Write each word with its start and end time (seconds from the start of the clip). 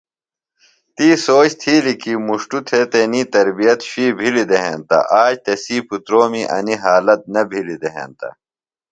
تی 0.95 1.07
سوچ 1.25 1.49
تِھیلیۡ 1.61 1.99
کی 2.01 2.13
مُݜٹوۡ 2.27 2.63
تھےۡ 2.67 2.87
تنیۡ 2.91 3.27
تربیت 3.33 3.79
شُوئی 3.89 4.07
بِھلیۡ 4.17 4.47
دےۡ 4.49 4.61
ہینتہ 4.65 4.99
آج 5.21 5.33
تسی 5.45 5.77
پُترومی 5.87 6.43
انیۡ 6.55 6.81
حالت 6.83 7.21
نہ 7.33 7.41
بِھلیۡ 7.49 7.79
دےۡ 7.81 7.93
ہینتہ۔ 7.95 8.29